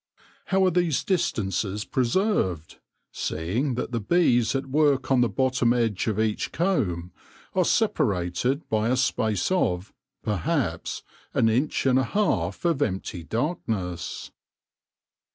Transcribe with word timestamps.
How 0.45 0.65
are 0.65 0.71
these 0.71 1.03
distances 1.03 1.85
preserved, 1.85 2.79
seeing 3.11 3.75
that 3.75 3.91
the 3.91 3.99
bees 3.99 4.55
at 4.55 4.65
work 4.65 5.11
on 5.11 5.21
the 5.21 5.29
bottom 5.29 5.73
edge 5.73 6.07
of 6.07 6.19
each 6.19 6.51
comb 6.51 7.11
are 7.53 7.63
separated 7.63 8.67
by 8.67 8.89
a 8.89 8.97
space 8.97 9.51
of, 9.51 9.93
perhaps, 10.23 11.03
an 11.35 11.49
inch 11.49 11.85
and 11.85 11.99
a 11.99 12.03
half 12.03 12.65
of 12.65 12.81
empty 12.81 13.23
darkness 13.23 14.31